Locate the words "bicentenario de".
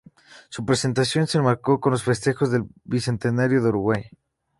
2.85-3.69